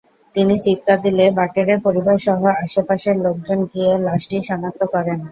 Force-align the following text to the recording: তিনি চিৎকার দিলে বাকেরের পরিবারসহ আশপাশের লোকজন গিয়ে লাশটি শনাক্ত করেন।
তিনি 0.35 0.53
চিৎকার 0.65 0.97
দিলে 1.05 1.25
বাকেরের 1.37 1.79
পরিবারসহ 1.85 2.35
আশপাশের 2.57 3.15
লোকজন 3.25 3.59
গিয়ে 3.71 3.91
লাশটি 4.05 4.37
শনাক্ত 4.47 4.81
করেন। 4.93 5.19